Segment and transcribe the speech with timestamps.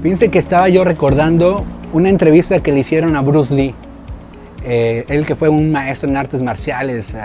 [0.00, 3.74] Fíjense que estaba yo recordando una entrevista que le hicieron a Bruce Lee.
[4.62, 7.18] Eh, él que fue un maestro en artes marciales, eh,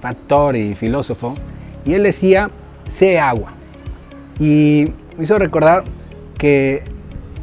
[0.00, 1.36] factor y filósofo.
[1.84, 2.50] Y él decía,
[2.88, 3.52] sé agua.
[4.40, 5.84] Y me hizo recordar
[6.36, 6.82] que,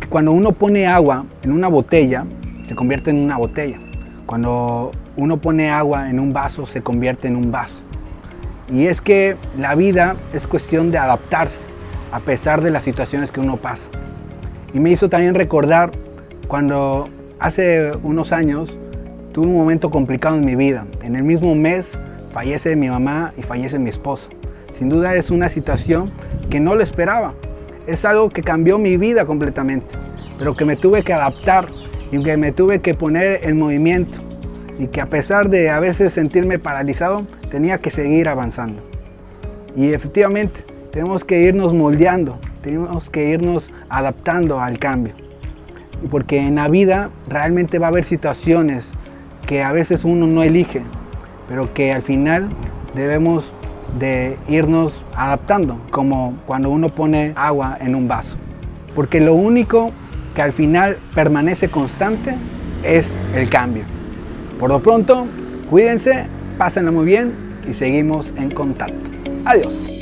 [0.02, 2.26] que cuando uno pone agua en una botella,
[2.66, 3.80] se convierte en una botella.
[4.26, 7.84] Cuando uno pone agua en un vaso, se convierte en un vaso.
[8.70, 11.68] Y es que la vida es cuestión de adaptarse
[12.12, 13.90] a pesar de las situaciones que uno pasa.
[14.74, 15.92] Y me hizo también recordar
[16.48, 17.10] cuando
[17.40, 18.80] hace unos años
[19.32, 20.86] tuve un momento complicado en mi vida.
[21.02, 22.00] En el mismo mes
[22.32, 24.32] fallece mi mamá y fallece mi esposa.
[24.72, 26.12] Sin duda es una situación
[26.50, 27.34] que no lo esperaba.
[27.86, 29.96] Es algo que cambió mi vida completamente,
[30.38, 31.68] pero que me tuve que adaptar
[32.12, 34.20] y que me tuve que poner en movimiento
[34.80, 38.82] y que a pesar de a veces sentirme paralizado, tenía que seguir avanzando.
[39.76, 45.14] Y efectivamente, tenemos que irnos moldeando, tenemos que irnos adaptando al cambio.
[46.10, 48.94] Porque en la vida realmente va a haber situaciones
[49.46, 50.82] que a veces uno no elige,
[51.48, 52.50] pero que al final
[52.96, 53.54] debemos
[54.00, 58.38] de irnos adaptando, como cuando uno pone agua en un vaso.
[58.96, 59.92] Porque lo único
[60.36, 62.36] que al final permanece constante
[62.84, 63.84] es el cambio.
[64.60, 65.28] Por lo pronto,
[65.70, 66.26] cuídense,
[66.58, 67.34] pásenlo muy bien
[67.68, 69.12] y seguimos en contacto.
[69.46, 69.93] Adiós.